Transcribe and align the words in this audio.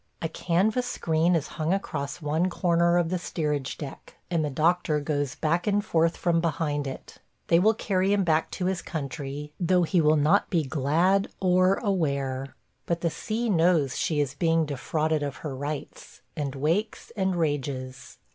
A 0.19 0.27
canvas 0.27 0.87
screen 0.87 1.35
is 1.35 1.47
hung 1.59 1.75
across 1.75 2.23
one 2.23 2.49
corner 2.49 2.97
of 2.97 3.09
the 3.09 3.19
steerage 3.19 3.77
deck, 3.77 4.15
and 4.31 4.43
the 4.43 4.49
doctor 4.49 4.99
goes 4.99 5.35
back 5.35 5.67
and 5.67 5.85
forth 5.85 6.17
from 6.17 6.41
behind 6.41 6.87
it.... 6.87 7.19
They 7.49 7.59
will 7.59 7.75
carry 7.75 8.11
him 8.11 8.23
back 8.23 8.49
to 8.53 8.65
his 8.65 8.81
country, 8.81 9.53
though 9.59 9.83
he 9.83 10.01
will 10.01 10.17
not 10.17 10.49
be 10.49 10.63
glad 10.63 11.27
or 11.39 11.75
aware. 11.75 12.55
But 12.87 13.01
the 13.01 13.11
sea 13.11 13.47
knows 13.47 13.95
she 13.95 14.19
is 14.19 14.33
being 14.33 14.65
defrauded 14.65 15.21
of 15.21 15.35
her 15.45 15.55
rights, 15.55 16.21
and 16.35 16.55
wakes 16.55 17.11
and 17.15 17.35
rages. 17.35 18.17